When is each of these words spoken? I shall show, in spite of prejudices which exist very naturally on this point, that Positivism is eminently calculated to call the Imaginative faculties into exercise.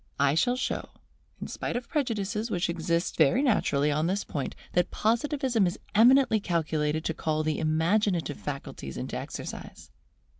I 0.19 0.33
shall 0.33 0.55
show, 0.55 0.89
in 1.39 1.45
spite 1.47 1.75
of 1.75 1.87
prejudices 1.87 2.49
which 2.49 2.71
exist 2.71 3.17
very 3.17 3.43
naturally 3.43 3.91
on 3.91 4.07
this 4.07 4.23
point, 4.23 4.55
that 4.73 4.89
Positivism 4.89 5.67
is 5.67 5.77
eminently 5.93 6.39
calculated 6.39 7.05
to 7.05 7.13
call 7.13 7.43
the 7.43 7.59
Imaginative 7.59 8.39
faculties 8.39 8.97
into 8.97 9.15
exercise. 9.15 9.91